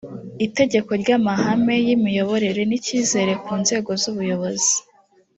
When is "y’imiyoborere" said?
1.85-2.61